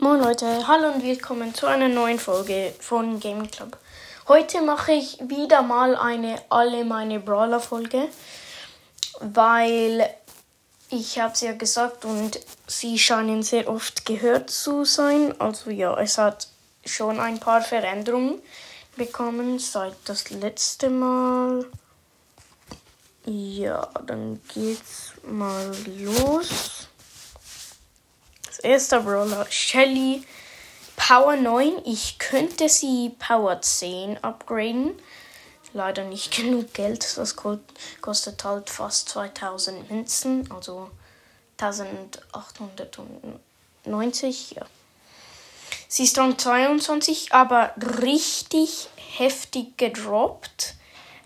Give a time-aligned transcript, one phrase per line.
[0.00, 3.76] Moin Leute, hallo und willkommen zu einer neuen Folge von Gaming Club.
[4.28, 8.08] Heute mache ich wieder mal eine alle meine Brawler Folge,
[9.18, 10.08] weil
[10.88, 12.38] ich habe es ja gesagt und
[12.68, 15.34] sie scheinen sehr oft gehört zu sein.
[15.40, 16.46] Also ja, es hat
[16.86, 18.40] schon ein paar Veränderungen
[18.96, 21.66] bekommen seit das letzte Mal.
[23.26, 26.86] Ja, dann geht's mal los.
[28.58, 30.22] Das erste Brawler, Shelly,
[30.96, 31.80] Power 9.
[31.84, 34.94] Ich könnte sie Power 10 upgraden.
[35.74, 37.16] Leider nicht genug Geld.
[37.16, 40.90] Das kostet halt fast 2000 Münzen, also
[41.58, 44.50] 1890.
[44.56, 44.66] Ja.
[45.86, 47.70] Sie ist Rang 22, aber
[48.02, 50.74] richtig heftig gedroppt.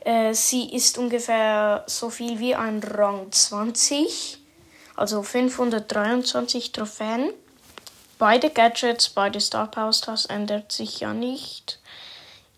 [0.00, 4.41] Äh, sie ist ungefähr so viel wie ein Rang 20,
[4.96, 7.32] also 523 Trophäen.
[8.18, 11.80] Beide Gadgets, beide Star Power Stars ändert sich ja nicht.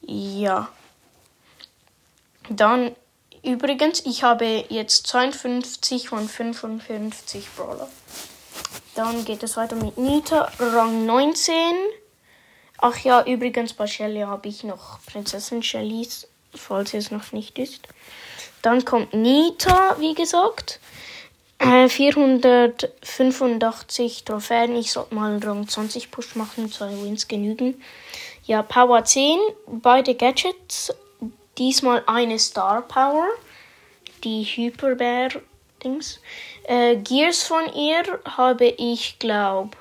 [0.02, 0.68] Ja.
[2.50, 2.94] Dann
[3.42, 7.88] übrigens, ich habe jetzt 52 von 55 Brawler.
[8.94, 11.54] Dann geht es weiter mit Nita, Rang 19.
[12.78, 16.26] Ach ja, übrigens bei Shelly habe ich noch Prinzessin Shellys
[16.56, 17.88] falls es noch nicht ist.
[18.62, 20.80] Dann kommt Nita, wie gesagt.
[21.64, 24.76] 485 äh, Trophäen.
[24.76, 27.82] Ich sollte mal Rang 20 Push machen, zwei Wins genügen.
[28.44, 30.92] Ja, Power 10, beide Gadgets.
[31.56, 33.28] Diesmal eine Star Power.
[34.22, 35.30] Die Hyperbär
[35.82, 36.20] Dings.
[36.64, 39.76] Äh, Gears von ihr habe ich, glaub.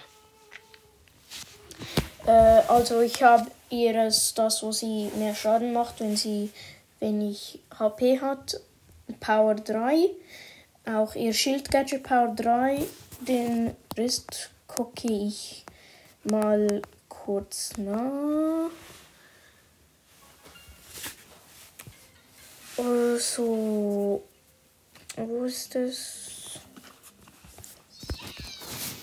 [2.25, 6.49] Äh, also ich habe ihres, das, wo sie mehr Schaden macht, wenn sie,
[6.99, 7.35] wenn
[7.77, 8.61] HP hat,
[9.19, 10.09] Power 3.
[10.85, 12.85] Auch ihr Schild Gadget Power 3.
[13.21, 15.65] Den Rest gucke ich
[16.25, 18.69] mal kurz nach.
[22.77, 24.23] Also,
[25.15, 26.59] wo ist das?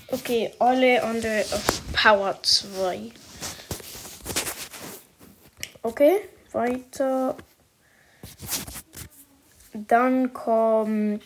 [0.09, 3.13] Okay, alle andere auf Power 2.
[5.83, 7.37] Okay, weiter.
[9.73, 11.23] Dann kommt.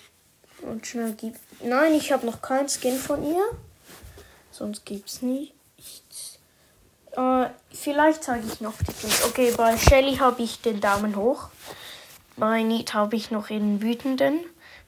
[0.68, 1.38] Und schnell gibt.
[1.62, 3.44] Nein, ich habe noch keinen Skin von ihr.
[4.50, 6.38] Sonst gibt's nichts.
[7.12, 9.24] Äh, vielleicht zeige ich noch die Pins.
[9.24, 11.48] Okay, bei Shelly habe ich den Daumen hoch.
[12.36, 14.40] Bei Neat habe ich noch den wütenden.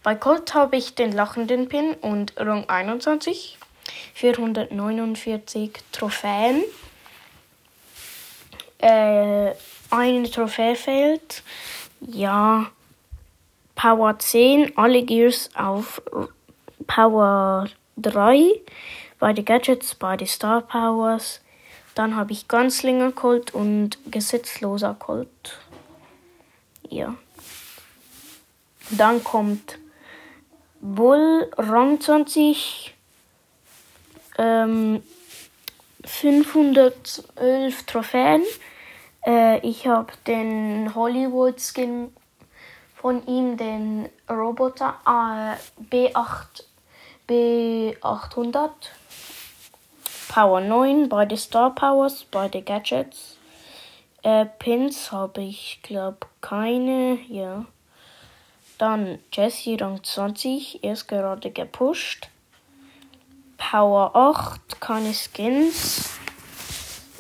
[0.03, 3.59] Bei Colt habe ich den lachenden Pin und Rang 21.
[4.15, 6.65] 449 Trophäen
[8.79, 9.53] äh,
[9.91, 11.43] eine Trophäe fehlt.
[12.01, 12.67] Ja,
[13.77, 16.03] Power 10, alle Gears auf
[16.87, 18.61] Power 3.
[19.19, 21.41] Beide Gadgets, beide Star Powers.
[21.95, 25.59] Dann habe ich Ganzlinger Colt und gesetzloser Colt.
[26.89, 27.15] Ja.
[28.91, 29.79] Dann kommt
[30.81, 32.95] Bull Rang 20.
[34.39, 35.03] Ähm,
[36.05, 38.43] 511 Trophäen.
[39.27, 42.13] Äh, ich habe den Hollywood-Skin
[43.07, 46.65] von ihm, den Roboter äh, B8,
[47.29, 48.71] B800.
[50.29, 53.37] Power 9, beide Star Powers, beide Gadgets.
[54.25, 57.21] Äh, Pins habe ich, glaube keine.
[57.29, 57.67] Ja.
[58.77, 62.29] Dann Jesse Rang 20, er ist gerade gepusht.
[63.57, 66.19] Power 8, keine Skins.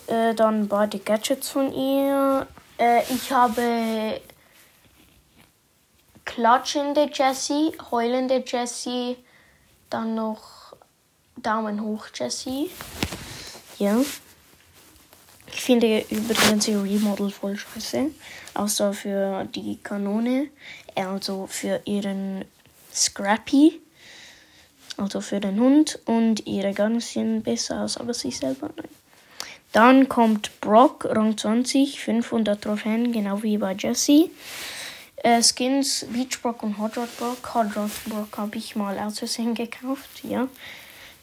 [0.09, 2.49] Äh, dann beide Gadgets von ihr.
[2.77, 4.21] Äh, ich habe
[6.37, 9.17] klatschende Jessie, heulende Jessie,
[9.89, 10.77] dann noch
[11.37, 12.69] Daumen hoch Jessie.
[13.79, 13.97] Ja.
[15.47, 18.11] Ich finde übrigens ihr Remodel voll scheiße.
[18.53, 20.49] Außer für die Kanone.
[20.95, 22.45] Also für ihren
[22.93, 23.81] Scrappy.
[24.99, 25.99] Also für den Hund.
[26.05, 28.89] Und ihre Guns sehen besser aus, aber sie selber nein.
[29.73, 34.31] Dann kommt Brock, Rang 20, 500 Trophäen, genau wie bei Jesse.
[35.27, 37.53] Äh, Skins Beach Brock und Hot Rod Brock.
[37.53, 40.47] Hot Rod Brock habe ich mal aus Versehen gekauft, ja.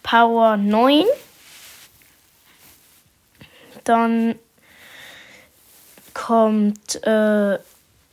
[0.04, 1.06] Power 9.
[3.86, 4.36] Dann
[6.14, 7.58] kommt äh,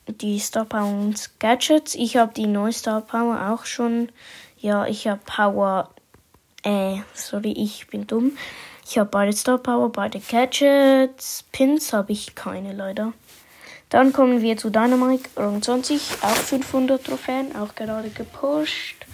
[0.06, 1.96] die Star Power und Gadgets.
[1.96, 4.10] Ich habe die neue Star Power auch schon.
[4.60, 5.90] Ja, ich habe Power.
[6.62, 8.38] Äh, sorry, ich bin dumm.
[8.86, 11.46] Ich habe beide Star Power, beide Gadgets.
[11.50, 13.12] Pins habe ich keine leider.
[13.90, 19.04] Dann kommen wir zu Dynamite, Rang 20, auch 500 Trophäen, auch gerade gepusht.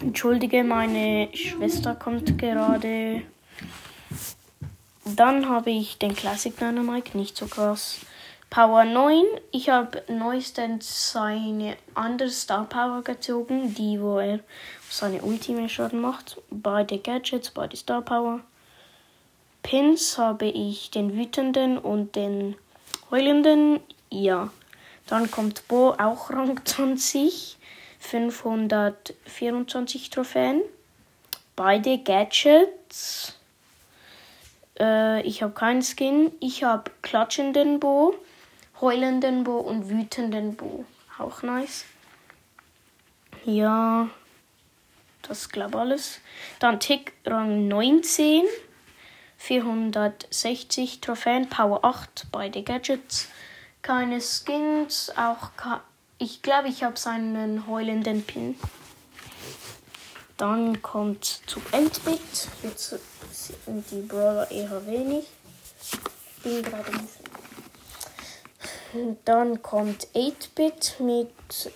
[0.00, 3.22] Entschuldige, meine Schwester kommt gerade.
[5.04, 7.98] Dann habe ich den Classic Dynamite, nicht so krass.
[8.50, 9.24] Power 9.
[9.50, 14.40] Ich habe neuestens seine andere Star Power gezogen, die wo er
[14.88, 16.40] seine Ultimate Schaden macht.
[16.50, 18.40] Beide Gadgets, beide Star Power.
[19.62, 22.56] Pins habe ich den wütenden und den
[23.10, 23.80] heulenden.
[24.10, 24.50] Ja.
[25.06, 27.58] Dann kommt Bo, auch Rang 20.
[28.02, 30.60] 524 Trophäen.
[31.54, 33.38] Beide Gadgets.
[34.78, 36.32] Äh, ich habe keinen Skin.
[36.40, 38.14] Ich habe klatschenden Bo,
[38.80, 40.84] heulenden Bo und wütenden Bo.
[41.18, 41.84] Auch nice.
[43.44, 44.08] Ja,
[45.22, 46.20] das glaube alles.
[46.58, 48.42] Dann Tick Rang 19.
[49.42, 53.26] 460 Trophäen, Power 8, beide Gadgets.
[53.82, 55.50] Keine Skins, auch
[56.18, 58.56] ich glaube, ich habe seinen heulenden Pin.
[60.36, 62.20] Dann kommt zu 8-Bit.
[62.62, 62.94] Jetzt
[63.32, 65.26] sind die Brawler eher wenig.
[66.44, 66.92] Bin gerade
[69.24, 71.72] Dann kommt 8-Bit mit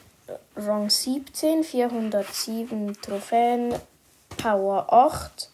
[0.55, 3.75] Rang 17, 407 Trophäen,
[4.37, 5.51] Power 8.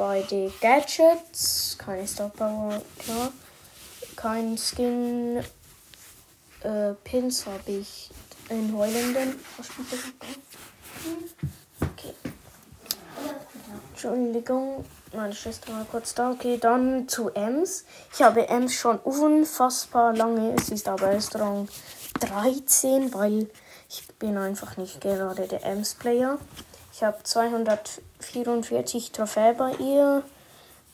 [0.00, 3.32] Beide Gadgets, keine Star klar.
[4.16, 5.44] Kein Skin,
[6.62, 8.08] äh, Pins habe ich
[8.48, 9.38] in Heulenden.
[11.82, 12.14] Okay.
[13.90, 16.30] Entschuldigung, meine Schwester war kurz da.
[16.30, 17.84] Okay, dann zu Ems.
[18.14, 20.54] Ich habe Ems schon unfassbar lange.
[20.54, 21.68] Es ist aber erst Rang
[22.20, 23.50] 13, weil
[23.90, 26.38] ich bin einfach nicht gerade der Ems-Player.
[27.00, 30.22] Ich habe 244 Trophäen bei ihr.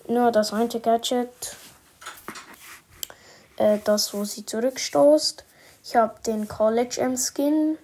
[0.06, 1.56] Nur das eine Gadget.
[3.56, 5.44] Äh, das, wo sie zurückstoßt.
[5.82, 7.76] Ich habe den College M Skin.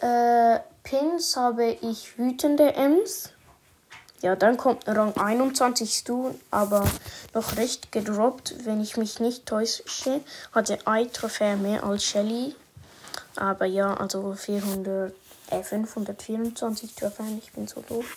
[0.00, 3.34] Äh, Pins habe ich wütende Ms.
[4.22, 6.86] Ja, dann kommt Rang 21 Stu, aber
[7.34, 9.82] noch recht gedroppt, wenn ich mich nicht täusche.
[10.52, 12.56] Hatte ein Trophäe mehr als Shelly.
[13.34, 15.12] Aber ja, also 400,
[15.50, 18.16] äh, 524 Trophäen, ich bin so doof.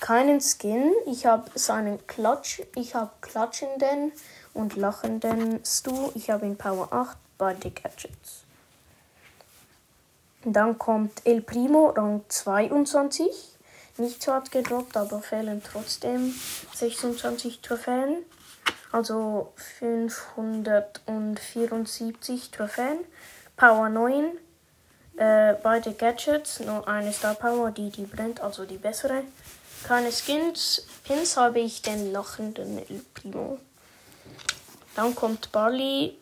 [0.00, 0.92] Keinen Skin.
[1.06, 2.62] Ich habe seinen Klatsch.
[2.76, 4.12] Ich habe klatschenden
[4.54, 6.12] und lachenden Stu.
[6.14, 8.44] Ich habe ihn Power 8 beide Gadgets.
[10.44, 13.26] Dann kommt El Primo, Rang 22.
[13.96, 16.32] Nicht so hart gedroppt, aber fehlen trotzdem
[16.74, 18.18] 26 Trophäen.
[18.92, 22.98] Also 574 Trophäen.
[23.56, 24.38] Power 9.
[25.18, 29.24] Äh, beide Gadgets, nur eine Star Power, die die brennt, also die bessere.
[29.82, 30.86] Keine Skins.
[31.02, 33.58] Pins habe ich den lachenden El Primo.
[34.94, 36.16] Dann kommt Barley,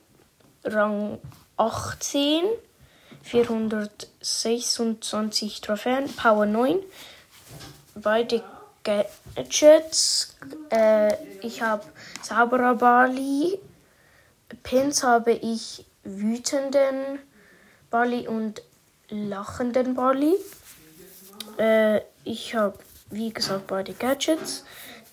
[0.65, 1.19] Rang
[1.59, 2.45] 18,
[3.23, 6.79] 426 Trophäen, Power 9.
[7.97, 8.43] Beide
[8.83, 10.39] Gadgets.
[10.71, 11.85] Äh, ich habe
[12.23, 13.59] Sauberer Bali.
[14.63, 17.19] Pins habe ich wütenden
[17.91, 18.63] Bali und
[19.11, 20.35] lachenden Bali.
[21.59, 22.79] Äh, ich habe,
[23.11, 24.65] wie gesagt, beide Gadgets.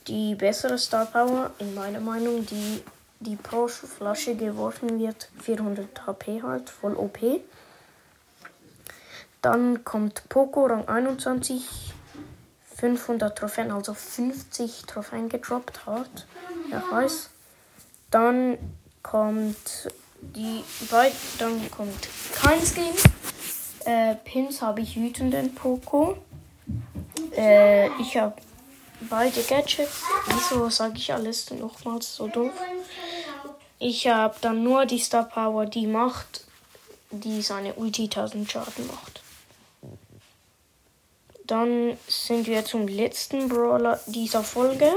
[0.08, 2.84] Die bessere Star Power, in meiner Meinung, die
[3.20, 5.30] die pro Flasche geworfen wird.
[5.42, 7.20] 400 HP halt, voll OP.
[9.42, 11.94] Dann kommt Poco Rang 21.
[12.76, 16.26] 500 Trophäen, also 50 Trophäen gedroppt hat.
[16.70, 17.30] Ja, weiß.
[18.12, 18.58] Dann
[19.02, 19.90] kommt
[20.22, 20.64] die
[21.40, 22.94] dann kommt kein Skin.
[23.86, 26.18] Äh, Pins habe ich wütenden Poco.
[27.36, 28.36] Äh, ich habe
[29.10, 30.04] beide Gadgets.
[30.28, 32.52] Wieso sage ich alles nochmals so doof?
[33.80, 36.46] Ich habe dann nur die Star Power, die macht,
[37.12, 39.22] die seine Ulti 1000 Schaden macht.
[41.46, 44.90] Dann sind wir zum letzten Brawler dieser Folge.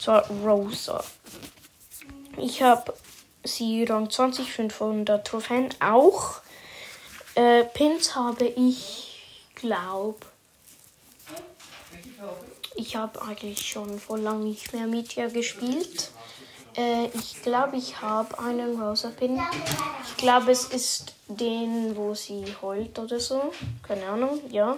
[0.00, 1.04] Zwar Rosa.
[2.38, 2.94] Ich habe
[3.44, 6.40] sie Rang 20, 500 Trophäen auch.
[7.36, 9.22] Äh, Pins habe ich,
[9.54, 10.26] glaube
[12.76, 16.10] ich habe eigentlich schon vor lang nicht mehr mit ihr gespielt.
[16.76, 19.40] Äh, ich glaube, ich habe einen Rosa Pin.
[20.06, 23.52] Ich glaube, es ist den, wo sie heult oder so.
[23.82, 24.76] Keine Ahnung, ja.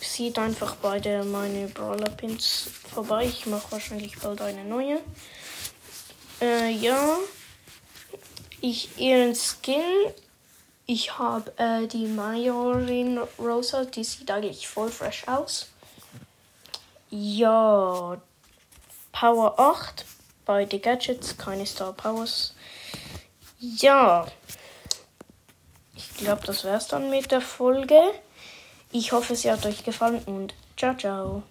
[0.00, 3.26] Sieht einfach beide meine Brawler Pins vorbei.
[3.26, 5.00] Ich mache wahrscheinlich bald eine neue.
[6.40, 7.18] Äh, ja.
[8.62, 9.82] Ich ihren Skin.
[10.86, 13.84] Ich habe äh, die Majorin Rosa.
[13.84, 15.68] Die sieht eigentlich voll fresh aus.
[17.10, 18.16] Ja,
[19.12, 20.04] Power 8,
[20.44, 22.54] beide Gadgets, keine Star Powers.
[23.58, 24.26] Ja,
[25.96, 27.98] ich glaube, das wäre es dann mit der Folge.
[28.92, 31.42] Ich hoffe, es hat euch gefallen und ciao, ciao.